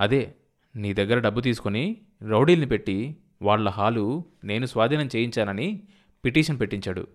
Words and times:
అదే 0.00 0.34
నీ 0.76 0.92
దగ్గర 0.92 1.18
డబ్బు 1.18 1.40
తీసుకొని 1.40 1.96
రౌడీల్ని 2.22 2.66
పెట్టి 2.66 3.16
వాళ్ళ 3.42 3.68
హాలు 3.68 4.24
నేను 4.44 4.66
స్వాధీనం 4.66 5.08
చేయించానని 5.16 5.82
పిటిషన్ 6.24 6.60
పెట్టించాడు. 6.60 7.06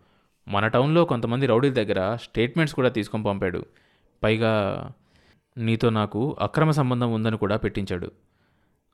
మన 0.48 0.68
టౌన్లో 0.68 1.06
కొంతమంది 1.06 1.46
రౌడీల 1.46 1.74
దగ్గర 1.74 2.16
స్టేట్మెంట్స్ 2.16 2.76
కూడా 2.76 2.90
తీసుకొని 2.90 3.24
పంపాడు. 3.24 3.66
పైగా 4.24 4.54
నీతో 5.58 5.90
నాకు 5.90 6.38
అక్రమ 6.40 6.72
సంబంధం 6.72 7.14
ఉందని 7.14 7.38
కూడా 7.38 7.58
పెట్టించాడు. 7.58 8.12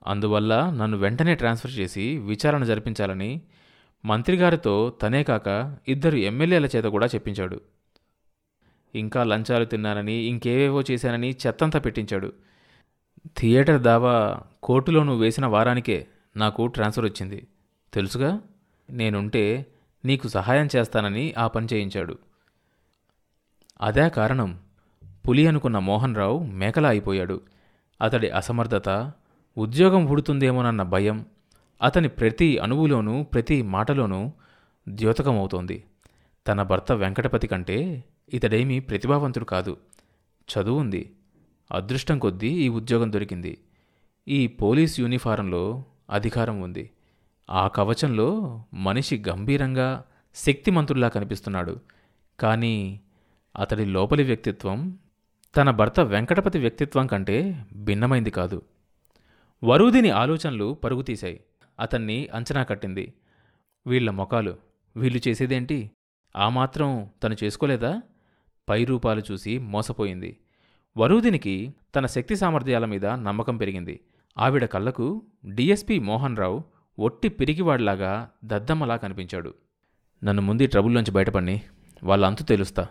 అందువల్ల 0.06 0.70
నన్ను 0.70 0.98
వెంటనే 0.98 1.34
ట్రాన్స్ఫర్ 1.34 1.72
చేసి 1.72 2.18
విచారణ 2.18 2.64
జరిపించాలని 2.64 3.42
మంత్రి 4.04 4.36
గారితో 4.36 4.92
తనే 5.02 5.22
కాక 5.22 5.78
ఇద్దరు 5.88 6.16
ఎమ్మెల్యేల 6.16 6.66
చేత 6.66 6.84
కూడా 6.84 7.06
చెప్పించాడు. 7.06 7.60
ఇంకా 8.94 9.24
లంచాలు 9.24 9.64
తిన్నానని 9.64 10.12
ఇంకేవేవో 10.12 10.82
చేశానని 10.90 11.36
చెత్తంతా 11.46 11.78
పెట్టించాడు. 11.78 12.32
థియేటర్ 13.26 13.82
దావా 13.82 14.40
కోర్టులో 14.62 15.02
నువ్వు 15.02 15.22
వేసిన 15.22 15.46
వారానికే 15.46 16.06
నాకు 16.36 16.66
ట్రాన్స్ఫర్ 16.66 17.04
వచ్చింది. 17.04 17.46
తెలుసుగా? 17.92 18.40
నేనుంటే 18.90 19.66
నీకు 20.04 20.28
సహాయం 20.28 20.68
చేస్తానని 20.76 21.34
ఆ 21.38 21.46
పని 21.46 21.66
చేయించాడు. 21.72 22.18
అదే 23.80 24.08
కారణం 24.08 24.58
పులి 25.28 25.46
అనుకున్న 25.46 25.78
మోహన్ 25.78 26.16
రావు 26.16 26.38
మేకలా 26.38 26.88
అయిపోయాడు. 26.88 27.40
అతడి 28.02 28.30
అసమర్థత 28.30 29.12
ఉద్యోగం 29.58 30.06
ఊడుతుందేమోనన్న 30.06 30.82
భయం 30.82 31.26
అతని 31.82 32.08
ప్రతి 32.08 32.58
అణువులోనూ 32.58 33.22
ప్రతి 33.22 33.62
మాటలోనూ 33.62 34.32
ద్యోతకమవుతోంది. 34.88 35.84
తన 36.46 36.62
భర్త 36.62 36.92
వెంకటపతి 36.92 37.46
కంటే 37.46 38.04
ఇతడేమీ 38.32 38.80
ప్రతిభావంతుడు 38.80 39.44
కాదు. 39.44 39.76
చదువు 40.48 40.80
ఉంది. 40.80 41.12
అదృష్టం 41.72 42.18
కొద్దీ 42.18 42.48
ఈ 42.48 42.68
ఉద్యోగం 42.68 43.12
దొరికింది. 43.12 43.58
ఈ 44.28 44.46
పోలీస్ 44.46 45.00
యూనిఫారంలో 45.00 45.84
అధికారం 46.10 46.60
ఉంది. 46.60 46.90
ఆ 47.50 47.68
కవచంలో 47.68 48.62
మనిషి 48.74 49.24
గంభీరంగా 49.28 50.04
శక్తిమంతుల్లా 50.34 51.08
కనిపిస్తున్నాడు. 51.08 51.80
కానీ 52.40 53.00
అతడి 53.58 53.84
లోపలి 53.84 54.22
వ్యక్తిత్వం 54.22 54.98
తన 55.56 55.70
భర్త 55.70 56.00
వెంకటపతి 56.00 56.58
వ్యక్తిత్వం 56.58 57.06
కంటే 57.06 57.66
భిన్నమైంది 57.76 58.30
కాదు. 58.30 58.62
వరుదిని 59.64 60.10
ఆలోచనలు 60.10 60.74
పరుగుతీశాయి 60.74 61.40
అతన్ని 61.80 62.28
అంచనా 62.34 62.62
కట్టింది. 62.62 63.14
వీళ్ళ 63.86 64.10
మొఖాలు 64.10 64.56
వీళ్ళు 64.96 65.28
చేసేదేంటి? 65.28 65.90
ఆ 66.36 66.48
మాత్రం 66.48 67.10
తను 67.22 67.36
చేసుకోలేదా? 67.44 68.02
పై 68.68 68.84
రూపాలు 68.84 69.22
చూసి 69.32 69.58
మోసపోయింది. 69.58 70.38
వరూదినికి 70.96 71.74
తన 71.96 72.06
శక్తి 72.06 72.36
సామర్థ్యాల 72.36 72.84
మీద 72.84 73.06
నమ్మకం 73.06 73.56
పెరిగింది. 73.56 74.00
ఆవిడ 74.38 74.64
కళ్ళకు 74.64 75.22
డిఎస్పి 75.46 75.98
మోహన్ 75.98 76.36
రావు 76.36 76.62
ఒట్టి 76.98 77.28
పిరిగివాడిలాగా 77.28 78.30
దద్దమ్మలా 78.44 78.96
కనిపించాడు. 78.96 79.54
నన్ను 80.24 80.42
ముందు 80.42 80.66
ట్రబుల్లోంచి 80.66 81.10
బయటపడి 81.10 81.62
వాళ్ళ 82.02 82.26
అంతు 82.26 82.42
తెలుస్తా 82.42 82.88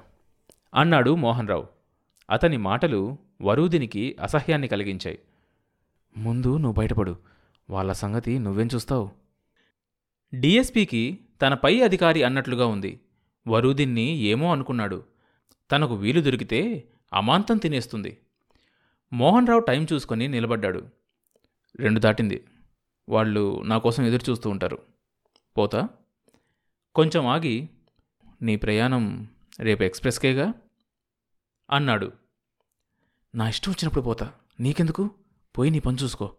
అన్నాడు 0.76 1.16
మోహన్ 1.16 1.48
రావు. 1.48 1.68
అతని 2.30 2.58
మాటలు 2.58 3.18
వరూదినికి 3.42 4.18
అసహ్యాన్ని 4.22 4.68
కలిగించాయి. 4.68 5.20
ముందు 6.18 6.58
నువ్వు 6.58 6.74
బయటపడు. 6.74 7.16
వాళ్ళ 7.70 7.92
సంగతి 7.92 8.40
నువ్వేం 8.40 8.70
చూస్తావు? 8.76 9.10
డిఎస్పీకి 10.36 11.20
తన 11.42 11.54
పై 11.54 11.82
అధికారి 11.82 12.24
అన్నట్లుగా 12.24 12.66
ఉంది. 12.66 13.00
వరూదిన్ని 13.48 14.18
ఏమో 14.18 14.52
అనుకున్నాడు. 14.52 15.04
తనకు 15.72 15.96
వీలు 15.96 16.22
దొరికితే 16.22 16.88
అమాంతం 17.14 17.58
తినేస్తుంది. 17.58 18.18
మోహన్ 19.14 19.48
రావు 19.48 19.60
టైం 19.60 19.88
చూసుకొని 19.94 20.28
నిలబడ్డాడు. 20.28 20.88
రెండు 21.76 22.00
దాటింది. 22.00 22.44
వాళ్ళు 23.10 23.62
నా 23.66 23.78
కోసం 23.78 24.04
ఎదురు 24.04 24.32
చూస్తూ 24.32 24.50
ఉంటారు. 24.50 24.82
పోతా? 25.58 25.90
కొంచెం 26.96 27.28
ఆగి 27.28 27.70
నీ 28.42 28.56
ప్రయాణం 28.56 29.28
రేపు 29.60 29.84
ఎక్స్ప్రెస్కేగా? 29.84 30.54
అన్నాడు. 31.72 32.12
నా 33.36 33.50
ఇష్టం 33.50 33.72
వచ్చినప్పుడు 33.72 34.02
పోతా. 34.02 34.32
నీకెందుకు? 34.60 35.12
పోయి 35.58 35.72
నీ 35.72 35.80
పని 35.80 35.98
చూసుకో. 36.04 36.36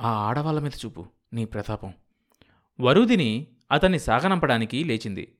ఆ 0.00 0.08
ఆడవాళ్ళ 0.08 0.60
మీద 0.60 0.72
చూపు 0.84 1.06
నీ 1.32 1.44
ప్రతాపం. 1.44 1.94
వరుదిని 2.80 3.46
అతన్ని 3.72 3.98
సాగనంపడానికి 3.98 4.84
లేచింది. 4.84 5.34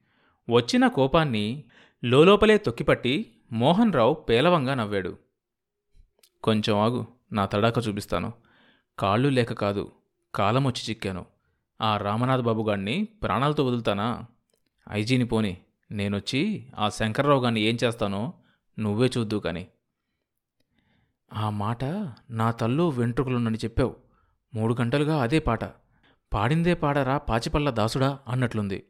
వచ్చిన 0.50 0.86
కోపాన్ని 0.86 1.64
లోలోపలే 2.04 2.58
తొక్కిపట్టి 2.58 3.36
మోహన్ 3.52 3.92
రావు 3.92 4.14
పేలవంగా 4.14 4.74
నవ్వాడు. 4.74 5.18
కొంచెం 6.42 6.78
ఆగు 6.78 7.06
నా 7.32 7.46
తడాక 7.46 7.88
చూపిస్తాను. 7.88 8.32
కాళ్ళు 8.98 9.28
లేక 9.28 9.52
కాదు 9.52 9.92
కాలం 10.34 10.64
వచ్చి 10.64 10.90
చిక్కాను. 10.90 11.26
ఆ 11.80 11.96
రామనాథ్ 11.96 12.42
బాబు 12.42 12.62
ప్రాణాలతో 13.22 13.66
వదులుతానా? 13.66 14.24
ఐజీని 14.92 15.24
పోని 15.24 15.56
నేనొచ్చి 15.90 16.72
ఆ 16.78 16.88
శంకర్రావు 16.88 17.40
గారిని 17.40 17.60
ఏం 17.60 17.78
చేస్తానో 17.84 18.32
నువ్వే 18.78 19.10
చూద్దు 19.18 19.36
కానీ. 19.36 19.68
ఆ 21.32 21.50
మాట 21.50 21.84
నా 22.30 22.50
తల్లో 22.50 22.88
వెంట్రుకలున్నని 22.88 23.58
చెప్పావు. 23.58 23.96
మూడు 24.54 24.76
గంటలుగా 24.80 25.22
అదే 25.22 25.38
పాట. 25.38 25.64
పాడిందే 26.34 26.74
పాడరా 26.74 27.18
పాచిపల్ల 27.18 27.70
దాసుడా 27.70 28.18
అన్నట్లుంది. 28.28 28.86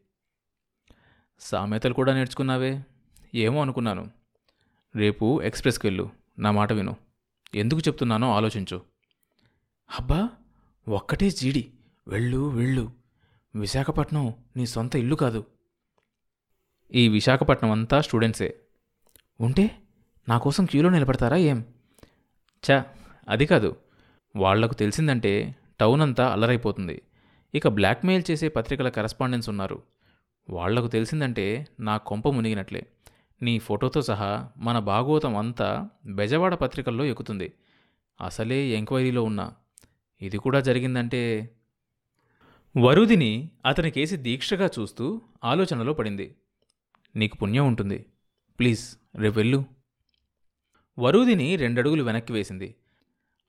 సామెతలు 1.40 1.94
కూడా 1.94 2.14
నేర్చుకున్నావే? 2.14 2.82
ఏమో 3.34 3.62
అనుకున్నాను. 3.62 4.21
రేపు 4.94 5.42
ఎక్స్ప్రెస్కి 5.42 5.86
వెళ్ళు 5.86 6.10
నా 6.38 6.50
మాట 6.50 6.72
విను. 6.72 6.96
ఎందుకు 7.54 7.80
చెప్తున్నానో 7.80 8.32
ఆలోచించు. 8.34 8.80
అబ్బా! 9.98 10.28
ఒక్కటే 10.88 11.30
జీడి. 11.30 11.72
వెళ్ళు 12.08 12.48
వెళ్ళు. 12.48 12.92
విశాఖపట్నం 13.54 14.34
నీ 14.56 14.66
సొంత 14.66 14.96
ఇల్లు 14.96 15.14
కాదు. 15.14 15.44
ఈ 16.94 17.08
విశాఖపట్నం 17.08 17.70
అంతా 17.70 18.00
స్టూడెంట్సే. 18.00 18.54
ఉంటే 19.40 19.82
నా 20.28 20.38
కోసం 20.38 20.64
క్యూలో 20.64 20.90
నిలబడతారా 20.90 21.36
ఏం? 21.36 21.64
చా 22.70 22.84
అది 23.28 23.46
కాదు. 23.46 23.76
వాళ్ళకు 24.36 24.74
తెలిసిందంటే 24.74 25.54
టౌన్ 25.80 26.02
అంతా 26.02 26.32
అల్లరైపోతుంది. 26.32 27.02
ఇక 27.54 27.68
బ్లాక్మెయిల్ 27.68 28.24
చేసే 28.30 28.48
పత్రికల 28.48 28.88
కరస్పాండెన్స్ 28.88 29.48
ఉన్నారు. 29.48 29.82
వాళ్ళకు 30.50 30.88
తెలిసిందంటే 30.88 31.66
నా 31.80 31.96
కొంప 31.96 32.28
మునిగినట్లే. 32.28 32.86
నీ 33.42 33.58
ఫోటోతో 33.58 34.02
సహా 34.02 34.48
మన 34.56 34.78
భాగవతం 34.78 35.36
అంతా 35.36 35.88
బెజవాడ 36.06 36.54
పత్రికల్లో 36.54 37.04
ఎక్కుతుంది. 37.04 37.52
అసలే 38.20 38.68
ఎంక్వైరీలో 38.68 39.22
ఉన్నా. 39.22 39.52
ఇది 40.22 40.38
కూడా 40.38 40.60
జరిగిందంటే? 40.60 41.50
వరుదిని 42.80 43.50
అతని 43.66 43.90
కేసి 43.90 44.16
దీక్షగా 44.16 44.70
చూస్తూ 44.78 45.22
ఆలోచనలో 45.44 45.92
పడింది. 45.92 46.36
నీకు 47.16 47.36
పుణ్యం 47.36 47.66
ఉంటుంది. 47.66 48.06
ప్లీజ్ 48.58 48.96
రేపు 49.16 49.36
వెళ్ళు. 49.36 49.64
వరూదిని 50.98 51.56
రెండడుగులు 51.56 52.02
వెనక్కి 52.02 52.32
వేసింది. 52.32 52.74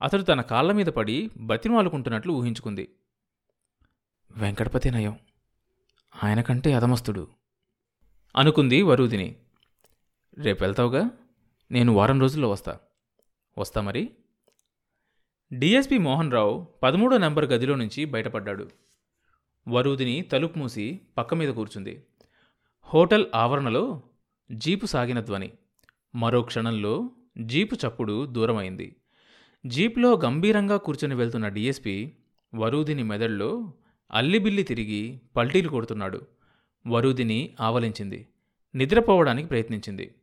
అతడు 0.02 0.22
తన 0.22 0.42
కాళ్ళ 0.42 0.72
మీద 0.72 0.86
పడి 0.86 1.30
బతిమాలుకుంటున్నట్లు 1.38 2.34
ఊహించుకుంది. 2.34 2.90
వెంకటపతి 4.32 4.92
నయం. 4.92 5.20
ఆయన 6.24 6.42
కంటే 6.42 6.74
అధమస్తుడు 6.74 7.28
అనుకుంది 8.36 8.82
వరూదిని. 8.82 9.36
రేపు 10.40 10.64
వెళ్తావుగా? 10.64 11.10
నేను 11.72 11.94
వారం 11.94 12.22
రోజుల్లో 12.22 12.50
వస్తా. 12.50 12.80
వస్తా 13.58 13.82
మరి? 13.82 14.10
డిఎస్పి 15.54 15.98
మోహన్ 15.98 16.32
రావు 16.32 16.68
పదమూడో 16.84 17.18
నెంబర్ 17.18 17.46
గదిలో 17.46 17.76
నుంచి 17.76 18.06
బయటపడ్డాడు. 18.06 18.70
వరూదిని 19.68 20.22
తలుపు 20.22 20.60
మూసి 20.60 21.02
పక్క 21.18 21.34
మీద 21.34 21.54
కూర్చుంది. 21.54 22.04
హోటల్ 22.82 23.26
ఆవరణలో 23.36 24.04
జీపు 24.52 24.86
సాగిన 24.86 25.20
ధ్వని. 25.20 25.52
మరో 26.16 26.42
క్షణంలో 26.42 27.10
జీపు 27.42 27.76
చప్పుడు 27.76 28.26
దూరమైంది. 28.26 28.96
జీప్లో 29.66 30.20
గంభీరంగా 30.26 30.78
కూర్చొని 30.78 31.16
వెళ్తున్న 31.16 31.48
డిఎస్పి 31.48 32.18
వరూదిని 32.56 33.04
మెదడులో 33.04 33.74
అల్లిబిల్లి 34.12 34.64
తిరిగి 34.64 35.22
పల్టీలు 35.36 35.70
కొడుతున్నాడు. 35.70 36.22
వరూదిని 36.88 37.56
ఆవలించింది. 37.62 38.28
నిద్రపోవడానికి 38.76 39.48
ప్రయత్నించింది. 39.48 40.16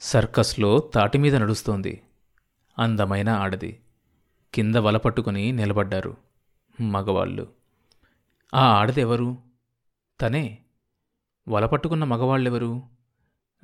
సర్కస్లో 0.00 0.78
తాటి 0.78 1.18
మీద 1.18 1.36
నడుస్తోంది. 1.36 2.02
అందమైన 2.78 3.28
ఆడది. 3.28 3.80
కింద 4.54 4.74
వలపట్టుకుని 4.74 5.52
నిలబడ్డారు 5.52 6.16
మగవాళ్ళు. 6.80 7.48
ఆ 8.54 8.66
ఆడదెవరు 8.66 9.36
తనే. 10.20 10.58
వలపట్టుకున్న 11.48 12.04
మగవాళ్ళెవరు? 12.04 12.82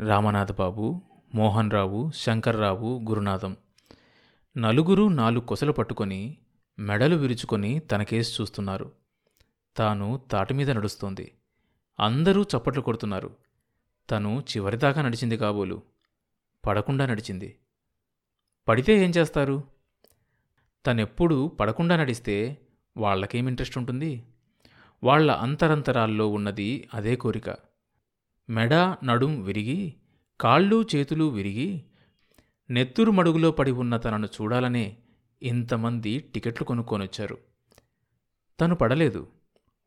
రామనాథబాబు 0.01 1.01
మోహన్ 1.35 1.71
రావు 1.71 2.11
శంకర్రావు 2.11 3.05
గురునాథం. 3.09 3.57
నలుగురు 4.57 5.09
నాలుగు 5.09 5.41
కొసలు 5.41 5.73
పట్టుకొని 5.73 6.39
మెడలు 6.79 7.17
విరుచుకొని 7.17 7.79
తనకేసి 7.79 8.43
చూస్తున్నారు. 8.43 8.93
తాను 9.77 10.21
తాటి 10.31 10.55
మీద 10.55 10.71
నడుస్తోంది. 10.71 11.33
అందరూ 12.01 12.43
చప్పట్లు 12.43 12.83
కొడుతున్నారు. 12.83 13.37
తను 14.11 14.41
చివరిదాకా 14.41 15.03
నడిచింది 15.03 15.37
కాబోలు. 15.37 15.83
పడకుండా 16.67 17.07
నడిచింది. 17.07 17.59
పడితే 18.69 19.05
ఏం 19.05 19.11
చేస్తారు? 19.11 19.65
తనెప్పుడు 20.87 21.47
పడకుండా 21.61 21.97
నడిస్తే 21.97 22.59
వాళ్ళకేం 22.97 23.49
ఇంట్రెస్ట్ 23.49 23.79
ఉంటుంది? 23.79 24.25
వాళ్ళ 25.05 25.31
అంతరంతరాల్లో 25.31 26.29
ఉన్నది 26.29 26.89
అదే 26.95 27.17
కోరిక. 27.17 27.51
మెడ 28.51 28.75
నడుం 29.05 29.43
విరిగి 29.43 29.95
కాళ్ళు 30.41 30.87
చేతులు 30.97 31.25
విరిగి 31.25 31.85
నెత్తురు 32.71 33.11
మడుగులో 33.11 33.51
పడి 33.51 33.71
ఉన్న 33.71 33.97
తనను 33.97 34.27
చూడాలనే 34.27 34.97
ఇంతమంది 35.43 36.19
టికెట్లు 36.19 36.67
కొనుక్కొనొచ్చారు. 36.67 37.39
తను 38.61 38.75
పడలేదు. 38.75 39.29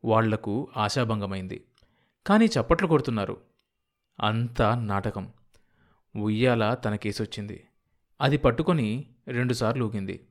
వాళ్ళకు 0.04 0.68
ఆశాభంగమైంది. 0.76 1.64
కానీ 2.26 2.44
చప్పట్లు 2.44 2.86
కొడుతున్నారు. 2.86 3.40
అంతా 4.22 4.74
నాటకం. 4.74 5.32
ఉయ్యాల 6.16 6.74
తన 6.74 6.94
కేసొచ్చింది 6.94 7.66
అది 8.20 8.36
పట్టుకొని 8.36 9.04
రెండుసార్లు 9.28 9.84
ఊగింది 9.84 10.26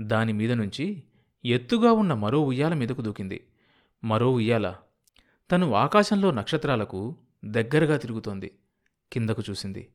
దాని 0.00 0.32
మీద 0.32 0.52
నుంచి 0.52 1.02
ఎత్తుగా 1.44 1.92
ఉన్న 1.92 2.14
మరో 2.14 2.44
ఉయ్యాల 2.44 2.74
మీదకు 2.74 3.02
దూకింది. 3.02 3.46
మరో 4.04 4.32
ఉయ్యాల 4.32 4.76
తను 5.52 5.74
ఆకాశంలో 5.74 6.30
నక్షత్రాలకు 6.30 7.16
దగ్గరగా 7.44 7.96
తిరుగుతోంది. 7.96 8.58
కిందకు 9.12 9.42
చూసింది. 9.50 9.88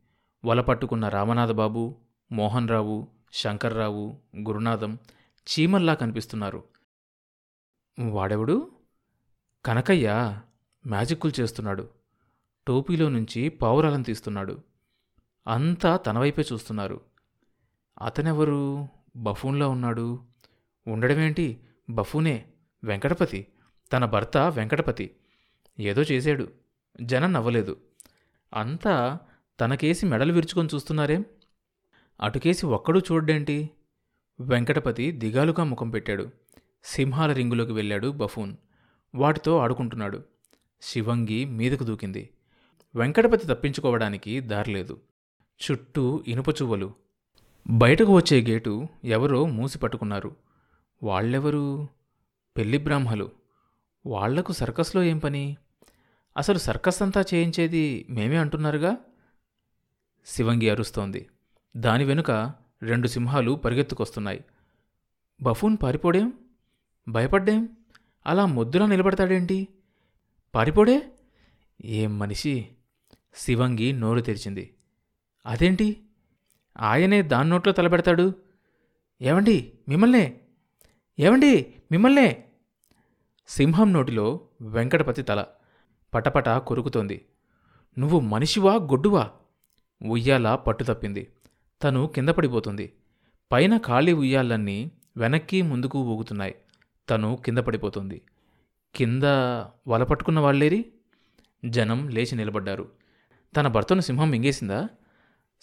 వల 0.45 0.61
పట్టుకున్న 0.61 1.09
రామనాథబాబు 1.09 1.95
మోహన్ 2.31 2.69
రావు 2.69 3.07
శంకర్రావు 3.33 4.19
గురునాథం 4.37 4.97
చీమల్లా 5.47 5.93
కనిపిస్తున్నారు. 5.93 6.63
వాడెవడు? 7.99 8.71
కనకయ్య 9.65 10.39
మ్యాజిక్కులు 10.87 11.41
చేస్తున్నాడు. 11.41 11.89
టోపీలో 12.67 13.09
నుంచి 13.09 13.49
పావురాలను 13.49 14.03
తీస్తున్నాడు. 14.03 14.72
అంతా 15.47 15.97
తన 15.97 16.19
వైపే 16.19 16.43
చూస్తున్నారు. 16.53 17.01
అతనెవరు? 18.01 18.87
బఫూన్లో 19.15 19.69
ఉన్నాడు. 19.69 20.19
ఉండడమేంటి? 20.87 21.59
బఫూనే 21.89 22.45
వెంకటపతి. 22.83 23.47
తన 23.93 24.05
భర్త 24.05 24.37
వెంకటపతి. 24.37 25.15
ఏదో 25.79 26.01
చేశాడు. 26.01 26.51
జనం 27.01 27.33
నవ్వలేదు. 27.33 27.77
అంతా 28.53 29.19
తనకేసి 29.59 30.05
మెడలు 30.05 30.33
విరుచుకొని 30.33 30.69
చూస్తున్నారేం? 30.75 31.25
అటుకేసి 32.21 32.65
ఒక్కడూ 32.65 32.99
చూడ్డేంటి? 32.99 33.69
వెంకటపతి 34.39 35.11
దిగాలుగా 35.11 35.63
ముఖం 35.63 35.89
పెట్టాడు. 35.89 36.29
సింహాల 36.83 37.33
రింగులోకి 37.33 37.71
వెళ్ళాడు 37.71 38.07
బఫూన్. 38.07 38.55
వాటితో 39.15 39.57
ఆడుకుంటున్నాడు. 39.57 40.23
శివంగి 40.81 41.45
మీదకు 41.45 41.83
దూకింది. 41.83 42.29
వెంకటపతి 42.95 43.47
తప్పించుకోవడానికి 43.47 44.39
దారిలేదు 44.39 45.01
చుట్టూ 45.71 46.23
ఇనుపచువ్వలు 46.27 46.93
బయటకు 47.69 48.15
వచ్చే 48.15 48.41
గేటు 48.41 48.87
ఎవరో 49.03 49.45
మూసి 49.45 49.79
పట్టుకున్నారు. 49.79 50.35
వాళ్ళెవరు? 51.03 51.87
పెళ్ళి 52.57 52.77
బ్రాహ్మలు. 52.77 53.31
వాళ్ళకు 54.05 54.51
సర్కస్లో 54.51 55.03
ఏం 55.03 55.17
పని? 55.17 55.57
అసలు 56.37 56.57
సర్కస్ 56.57 57.01
అంతా 57.01 57.23
చేయించేది 57.33 58.05
మేమే 58.09 58.35
అంటున్నారుగా? 58.35 58.97
శివంగి 60.25 60.69
అరుస్తోంది. 60.69 61.29
దాని 61.77 62.03
వెనుక 62.03 62.31
రెండు 62.81 63.07
సింహాలు 63.07 63.51
పరిగెత్తుకొస్తున్నాయి. 63.51 64.45
బఫూన్ 65.41 65.77
పారిపోడేం? 65.83 66.33
భయపడ్డేం? 67.09 67.69
అలా 68.27 68.45
మొద్దులా 68.45 68.85
నిలబడతాడేంటి? 68.85 69.67
పారిపోడే? 70.55 71.11
ఏం 71.85 72.19
మనిషి? 72.19 72.69
శివంగి 73.35 73.91
నోరు 73.91 74.21
తెరిచింది. 74.21 74.73
అదేంటి? 75.45 76.01
ఆయనే 76.79 77.21
దాని 77.21 77.49
నోట్లో 77.49 77.73
తలపెడతాడు. 77.73 78.33
ఏమండి 79.21 79.73
మిమ్మల్నే? 79.89 80.39
ఏమండి 81.19 81.73
మిమ్మల్నే? 81.91 82.43
సింహం 83.47 83.93
నోటిలో 83.93 84.39
వెంకటపతి 84.61 85.23
తల 85.23 85.45
పటపట 86.13 86.49
కొరుకుతోంది. 86.49 87.25
నువ్వు 87.99 88.19
మనిషివా 88.19 88.75
గొడ్డువా? 88.75 89.31
ఉయ్యాల 90.09 90.55
పట్టుతప్పింది 90.55 91.27
తను 91.83 92.07
కింద 92.07 92.29
పడిపోతుంది. 92.29 92.93
పైన 93.51 93.77
ఖాళీ 93.77 94.13
ఉయ్యాలన్నీ 94.13 94.91
వెనక్కి 95.17 95.61
ముందుకు 95.61 95.99
ఊగుతున్నాయి. 95.99 96.55
తను 97.09 97.39
కింద 97.45 97.57
పడిపోతుంది. 97.57 98.21
కింద 98.95 99.23
వలపట్టుకున్న 99.87 100.39
వాళ్ళేరి? 100.39 100.85
జనం 101.65 102.07
లేచి 102.07 102.35
నిలబడ్డారు. 102.35 102.89
తన 103.57 103.67
భర్తను 103.67 104.01
సింహం 104.01 104.29
మింగేసిందా? 104.29 104.89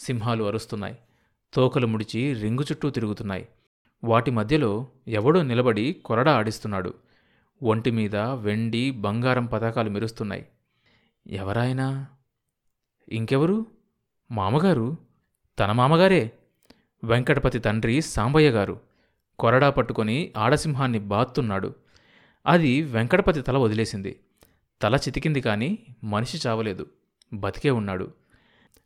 సింహాలు 0.00 0.44
అరుస్తున్నాయి. 0.44 0.98
తోకలు 1.52 1.86
ముడిచి 1.86 2.34
రింగు 2.34 2.62
చుట్టూ 2.62 2.90
తిరుగుతున్నాయి. 2.90 3.48
వాటి 4.04 4.30
మధ్యలో 4.30 4.86
ఎవడో 5.08 5.42
నిలబడి 5.42 5.92
కొరడా 5.92 6.36
ఆడిస్తున్నాడు. 6.36 6.94
ఒంటి 7.62 7.90
మీద 7.90 8.16
వెండి 8.16 8.90
బంగారం 8.90 9.46
పతాకాలు 9.46 9.90
మెరుస్తున్నాయి. 9.90 10.46
ఎవరాయనా? 11.26 12.06
ఇంకెవరు? 13.08 13.66
మామగారు? 14.30 14.96
తన 15.58 15.72
మామగారే? 15.72 16.32
వెంకటపతి 17.04 17.58
తండ్రి 17.58 18.00
సాంబయ్య 18.00 18.50
గారు. 18.50 18.80
కొరడా 19.38 19.70
పట్టుకొని 19.70 20.32
ఆడసింహాన్ని 20.36 20.98
బాత్తున్నాడు. 20.98 21.74
అది 22.46 22.82
వెంకటపతి 22.82 23.42
తల 23.42 23.58
వదిలేసింది. 23.58 24.20
తల 24.82 24.96
చితికింది 24.96 25.40
కానీ 25.40 25.78
మనిషి 26.04 26.48
చావలేదు. 26.48 26.86
బతికే 27.32 27.70
ఉన్నాడు. 27.70 28.12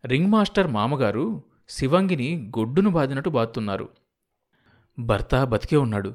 రింగ్ 0.05 0.27
మాస్టర్ 0.27 0.67
మామగారు 0.67 1.43
శివంగిని 1.69 2.53
గొడ్డును 2.59 2.91
బాదినట్టు 2.91 3.31
బాతున్నారు 3.31 3.89
భర్త 4.99 5.45
బతికే 5.45 5.77
ఉన్నాడు. 5.77 6.15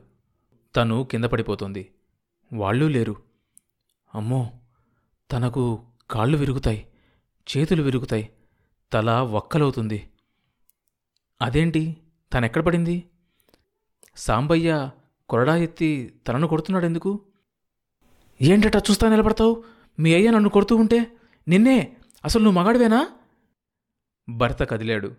తను 0.76 1.08
కింద 1.12 1.26
పడిపోతుంది. 1.26 1.92
వాళ్ళూ 2.54 2.88
లేరు. 2.88 3.16
అమ్మో! 4.16 4.52
తనకు 5.32 5.64
కాళ్ళు 6.12 6.38
విరుగుతాయి 6.38 6.88
చేతులు 7.48 7.82
విరుగుతాయి 7.82 8.30
తల 8.94 9.12
వక్కలవుతుంది. 9.12 10.10
అదేంటి? 11.42 11.98
తనెక్కడ 12.34 12.66
పడింది? 12.66 13.04
సాంబయ్య 14.18 14.92
కొరడా 15.30 15.56
ఎత్తి 15.56 16.14
తనను 16.28 16.48
కొడుతున్నాడెందుకు? 16.48 17.20
ఏంటట 18.42 18.76
చూస్తా 18.78 19.10
నిలబడతావు? 19.10 19.64
మీ 20.00 20.14
అయ్య 20.14 20.32
నన్ను 20.32 20.50
కొడుతూ 20.50 20.76
ఉంటే 20.76 21.00
నిన్నే 21.48 21.98
అసలు 22.26 22.44
నువ్వు 22.44 22.62
మగాడివేనా? 22.62 23.08
భర్త 24.38 24.64
కదిలాడు. 24.64 25.16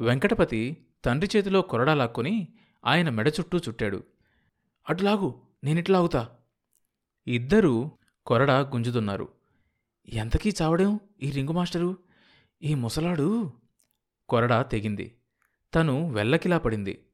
వెంకటపతి 0.00 0.86
తండ్రి 1.04 1.30
చేతిలో 1.36 1.62
కొరడా 1.62 1.94
లాక్కొని 1.94 2.48
ఆయన 2.86 3.08
మెడ 3.08 3.28
చుట్టూ 3.28 3.58
చుట్టాడు. 3.58 4.04
అటులాగు 4.88 5.40
నేనిట్లాగుతా 5.64 6.28
ఇద్దరూ 7.26 7.90
కొరడా 8.26 8.60
గుంజుతున్నారు. 8.60 9.28
ఎంతకీ 10.08 10.52
చావడం 10.62 11.00
ఈ 11.22 11.30
రింగు 11.30 11.52
మాస్టరు? 11.52 11.96
ఈ 12.62 12.74
ముసలాడు? 12.74 13.52
కొరడా 14.28 14.62
తెగింది. 14.62 15.16
తను 15.74 16.10
వెల్లకిలా 16.10 16.58
పడింది. 16.58 17.04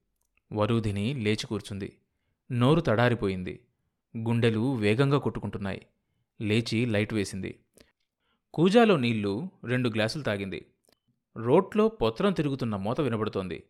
వరూధిని 0.53 1.15
లేచి 1.15 1.47
కూర్చుంది. 1.47 1.99
నోరు 2.53 2.81
తడారిపోయింది. 2.81 3.61
గుండెలు 4.17 4.75
వేగంగా 4.75 5.19
కొట్టుకుంటున్నాయి. 5.19 5.87
లేచి 6.41 6.87
లైట్ 6.87 7.15
వేసింది. 7.15 7.59
కూజాలో 8.55 8.97
నీళ్ళు 8.97 9.51
రెండు 9.65 9.89
గ్లాసులు 9.89 10.23
తాగింది. 10.23 10.67
రోట్లో 11.37 11.89
పొత్రం 11.89 12.33
తిరుగుతున్న 12.33 12.77
మూత 12.77 13.01
వినబడుతోంది. 13.01 13.65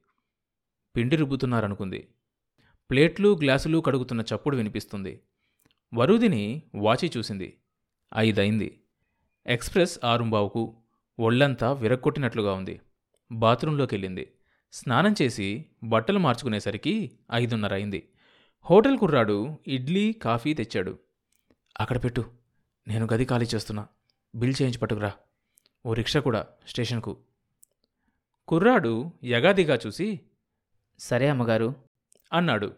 పిండి 0.96 1.16
రుబ్బుతున్నారనుకుంది. 1.16 2.08
ప్లేట్లు 2.90 3.38
గ్లాసులు 3.42 3.78
కడుగుతున్న 3.78 4.20
చప్పుడు 4.20 4.56
వినిపిస్తుంది. 4.56 5.20
వరుదిని 5.94 6.62
వాచి 6.74 7.12
చూసింది. 7.16 7.58
ఐదైంది. 8.16 8.80
ఎక్స్ప్రెస్ 9.46 9.98
ఆరుంబావుకు 10.04 10.76
ఒళ్ళంతా 11.18 11.72
విరక్కొట్టినట్లుగా 11.72 12.52
ఉంది. 12.52 12.80
బాత్రూంలోకి 13.32 13.94
వెళ్ళింది 13.94 14.32
స్నానం 14.72 15.14
చేసి 15.22 15.64
బట్టలు 15.82 16.18
మార్చుకునేసరికి 16.18 17.18
ఐదున్నర 17.32 17.74
అయింది 17.74 18.08
హోటల్ 18.70 18.98
కుర్రాడు 18.98 19.58
ఇడ్లీ 19.66 20.12
కాఫీ 20.12 20.54
తెచ్చాడు. 20.54 20.98
అక్కడ 21.80 22.04
పెట్టు. 22.04 22.24
నేను 22.88 23.08
గది 23.14 23.24
ఖాళీ 23.24 23.46
చేస్తున్నా. 23.54 23.86
బిల్ 24.34 24.54
చేయించి 24.62 24.78
పట్టుకురా. 24.78 25.12
ఓ 25.86 25.94
రిక్షా 25.94 26.20
కూడా 26.20 26.46
స్టేషన్కు. 26.68 27.16
కుర్రాడు 28.48 29.12
యగాదిగా 29.24 29.78
చూసి 29.86 30.20
సరే 30.98 31.28
అమ్మగారు. 31.28 31.76
అన్నాడు. 32.32 32.74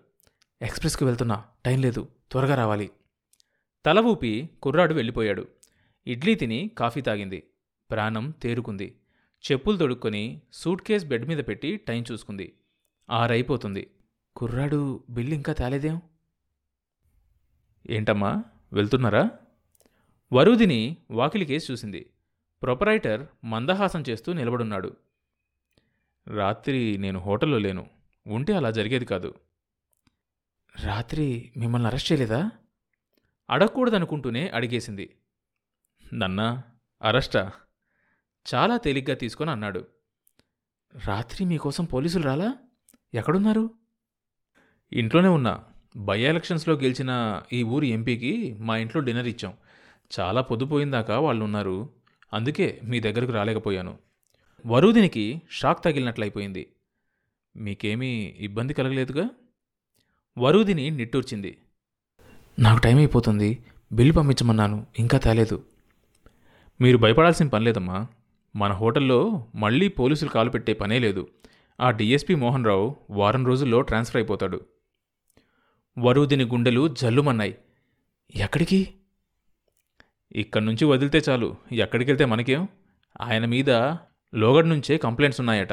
ఎక్స్ప్రెస్కి 0.63 1.05
వెళ్తున్నా 1.05 1.45
టైం 1.65 1.81
లేదు 1.81 2.09
త్వరగా 2.31 2.55
రావాలి. 2.55 2.91
తల 3.87 4.01
ఊపి 4.01 4.51
కుర్రాడు 4.63 4.95
వెళ్ళిపోయాడు. 4.95 5.49
ఇడ్లీ 6.07 6.35
తిని 6.35 6.71
కాఫీ 6.79 7.01
తాగింది. 7.01 7.43
ప్రాణం 7.91 8.31
తేరుకుంది. 8.31 9.01
చెప్పులు 9.53 9.77
తొడుక్కొని 9.77 10.43
సూట్ 10.53 10.83
కేస్ 10.83 11.05
బెడ్ 11.05 11.27
మీద 11.27 11.39
పెట్టి 11.39 11.77
టైం 11.77 12.05
చూసుకుంది. 12.13 12.59
ఆరైపోతుంది. 13.11 13.91
కుర్రాడు 14.37 15.05
బిల్లు 15.11 15.35
ఇంకా 15.35 15.53
తేలేదేం? 15.53 16.01
ఏంటమ్మా 17.91 18.45
వెళ్తున్నారా? 18.73 19.31
వరుదిని 20.33 20.97
వాకిలికేసి 21.11 21.73
చూసింది. 21.73 22.11
ప్రొపరైటర్ 22.63 23.27
మందహాసం 23.45 24.05
చేస్తూ 24.09 24.33
నిలబడున్నాడు. 24.33 24.97
రాత్రి 26.37 26.99
నేను 26.99 27.19
హోటల్లో 27.19 27.59
లేను. 27.59 27.91
ఉంటే 28.27 28.53
అలా 28.53 28.71
జరిగేది 28.71 29.05
కాదు. 29.05 29.35
రాత్రి 30.85 31.53
మిమ్మల్ని 31.57 31.87
అరెస్ట్ 31.87 32.13
చేయలేదా? 32.13 32.51
అడగకూడదనుకుంటూనే 33.51 34.49
అడిగేసింది. 34.49 35.17
నన్నా 36.15 36.63
అరెస్టా? 37.03 37.53
చాలా 38.55 38.77
తేలిగ్గా 38.77 39.15
తీసుకొని 39.15 39.51
అన్నాడు. 39.51 39.87
రాత్రి 41.07 41.45
మీకోసం 41.45 41.85
పోలీసులు 41.85 42.23
రాలా? 42.23 42.55
ఎక్కడున్నారు? 43.15 43.71
ఇంట్లోనే 44.93 45.29
ఉన్నా. 45.29 45.65
బై 45.97 46.23
ఎలక్షన్స్లో 46.23 46.75
గెలిచిన 46.75 47.43
ఈ 47.53 47.63
ఊరి 47.63 47.89
ఎంపీకి 47.89 48.55
మా 48.55 48.77
ఇంట్లో 48.77 49.01
డిన్నర్ 49.01 49.27
ఇచ్చాం. 49.27 49.55
చాలా 50.21 50.41
పొద్దుపోయిందాకా 50.41 51.19
వాళ్ళు 51.19 51.45
ఉన్నారు 51.45 51.95
అందుకే 52.33 52.81
మీ 52.85 53.01
దగ్గరకు 53.01 53.33
రాలేకపోయాను. 53.33 54.08
వరుదినికి 54.67 55.43
షాక్ 55.51 55.85
తగిలినట్లయిపోయింది. 55.85 56.73
మీకేమీ 57.57 58.35
ఇబ్బంది 58.39 58.75
కలగలేదుగా? 58.75 59.29
వరుదిని 60.39 60.91
నిట్టూర్చింది. 60.91 61.59
నాకు 62.59 62.79
టైం 62.79 62.97
అయిపోతుంది 62.97 63.65
బిల్లు 63.93 64.15
పంపించమన్నాను 64.15 64.87
ఇంకా 64.99 65.19
తేలేదు. 65.19 65.65
మీరు 66.81 66.99
భయపడాల్సిన 66.99 67.49
పని 67.49 67.65
లేదమ్మా. 67.65 68.07
మన 68.57 68.73
హోటల్లో 68.73 69.47
మళ్ళీ 69.55 69.89
పోలీసులు 69.89 70.31
కాలు 70.31 70.51
పెట్టే 70.51 70.73
పనే 70.73 70.99
లేదు. 70.99 71.29
ఆ 71.81 71.91
డిఎస్పి 71.91 72.35
మోహన్ 72.35 72.67
రావు 72.67 72.97
వారం 73.11 73.47
రోజుల్లో 73.47 73.81
ట్రాన్స్ఫర్ 73.81 74.17
అయిపోతాడు. 74.17 74.67
వరుదిని 75.99 76.45
గుండెలు 76.45 76.89
జల్లుమన్నాయి. 76.89 77.59
ఎక్కడికి? 78.35 78.95
ఇక్కడి 80.33 80.65
నుంచి 80.65 80.85
వదిలితే 80.85 81.23
చాలు. 81.29 81.57
ఎక్కడికి 81.73 82.11
వెళ్తే 82.11 82.25
మనకేం? 82.25 82.69
ఆయన 83.21 83.45
మీద 83.45 83.71
లోగడ్ 84.35 84.69
నుంచే 84.69 84.99
కంప్లైంట్స్ 84.99 85.41
ఉన్నాయట. 85.41 85.69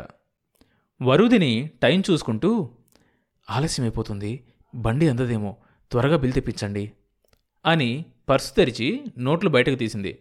వరుదిని 1.02 1.70
టైం 1.84 2.04
చూసుకుంటూ 2.12 2.70
ఆలస్యమైపోతుంది. 3.50 4.44
బండి 4.76 5.10
అందదేమో. 5.10 5.58
త్వరగా 5.92 6.18
బిల్ 6.18 6.34
తెప్పించండి 6.34 6.92
అని 7.66 8.06
పర్సు 8.30 8.54
తెరిచి 8.54 9.04
నోట్లు 9.18 9.50
బయటకు 9.50 9.76
తీసింది. 9.76 10.20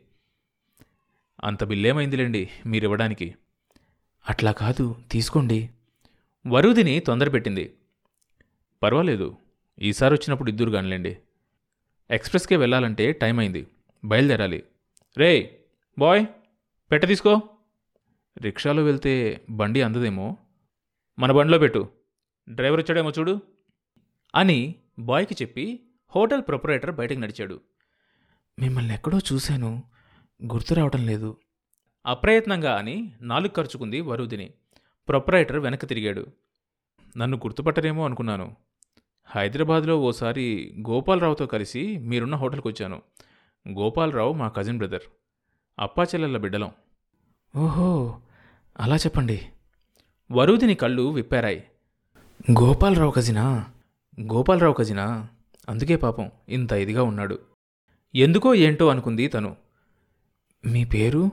అంత 1.45 1.64
బిల్లేమైందిలేండి 1.64 2.50
మీరివ్వడానికి. 2.67 3.35
అట్లా 4.31 4.53
కాదు. 4.53 4.97
తీసుకోండి. 5.11 5.71
వరుదిని 6.47 7.00
తొందరపెట్టింది. 7.00 7.75
పర్వాలేదు. 8.83 9.37
ఈసారి 9.83 10.14
వచ్చినప్పుడు 10.14 10.50
ఇద్దరు 10.50 10.71
కానిలేండి. 10.71 11.19
ఎక్స్ప్రెస్కే 12.11 12.57
వెళ్ళాలంటే 12.57 13.12
టైం 13.12 13.38
అయింది. 13.38 13.67
బయలుదేరాలి. 14.05 14.62
రే 15.19 15.61
బాయ్. 15.99 16.26
పెట్ట 16.93 17.07
తీసుకో. 17.07 17.43
రిక్షాలో 18.43 18.85
వెళ్తే 18.85 19.45
బండి 19.50 19.83
అందదేమో? 19.83 20.37
మన 21.19 21.33
బండిలో 21.33 21.59
పెట్టు. 21.59 21.88
డ్రైవర్ 22.49 22.81
వచ్చాడేమో 22.81 23.11
చూడు. 23.11 23.41
అని 24.35 24.75
బాయ్కి 24.99 25.35
చెప్పి 25.43 25.88
హోటల్ 26.17 26.43
ప్రొపరేటర్ 26.49 26.91
బయటకు 26.91 27.19
నడిచాడు. 27.19 27.61
మిమ్మల్ని 28.59 28.95
ఎక్కడో 28.95 29.19
చూశాను. 29.33 29.83
గుర్తు 30.45 30.75
రావటం 30.75 31.07
లేదు. 31.07 31.37
అప్రయత్నంగా 32.07 32.76
అని 32.76 33.12
నాలుగు 33.21 33.53
ఖర్చుకుంది 33.57 34.00
వరుదిని. 34.00 34.50
ప్రొపరైటర్ 35.09 35.59
వెనక్కి 35.59 35.87
తిరిగాడు. 35.87 36.26
నన్ను 37.17 37.37
గుర్తుపట్టరేమో 37.37 38.05
అనుకున్నాను. 38.05 38.57
హైదరాబాద్లో 39.25 40.03
ఓసారి 40.03 40.75
గోపాలరావుతో 40.88 41.47
కలిసి 41.47 41.99
మీరున్న 41.99 42.35
హోటల్కి 42.35 42.69
వచ్చాను 42.69 43.03
గోపాలరావు 43.69 44.33
మా 44.33 44.49
కజిన్ 44.49 44.79
బ్రదర్. 44.79 45.03
అప్పాచెల్లెళ్ళ 45.79 46.38
బిడ్డలం. 46.38 46.73
ఓహో 47.57 48.21
అలా 48.81 48.97
చెప్పండి. 48.97 49.49
వరుదిని 50.33 50.75
కళ్ళు 50.75 51.03
విప్పారాయి. 51.03 51.65
గోపాలరావు 52.51 53.11
కజినా? 53.11 53.71
గోపాలరావు 54.21 54.73
కజినా? 54.73 55.29
అందుకే 55.69 55.97
పాపం 55.97 56.31
ఇంత 56.49 56.73
ఇదిగా 56.73 57.03
ఉన్నాడు. 57.03 57.39
ఎందుకో 58.15 58.55
ఏంటో 58.55 58.89
అనుకుంది 58.89 59.29
తను. 59.29 59.57
మీ 60.67 60.85
పేరు? 60.85 61.31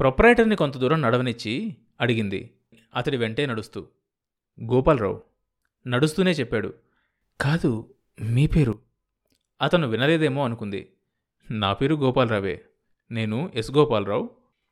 ప్రొపరైటర్ని 0.00 0.56
కొంత 0.56 0.76
దూరం 0.76 1.00
నడవనిచ్చి 1.00 1.76
అడిగింది. 2.00 2.50
అతడి 2.96 3.16
వెంటే 3.16 3.46
నడుస్తూ. 3.46 3.86
గోపాలరావు 4.62 5.22
నడుస్తూనే 5.86 6.30
చెప్పాడు. 6.30 6.74
కాదు 7.40 7.94
మీ 8.20 8.46
పేరు? 8.46 8.78
అతను 9.62 9.88
వినలేదేమో 9.88 10.44
అనుకుంది. 10.44 10.92
నా 11.50 11.72
పేరు 11.72 11.94
గోపాలరావే. 11.94 12.64
నేను 13.10 13.50
ఎస్ 13.54 13.70
గోపాలరావు. 13.70 14.39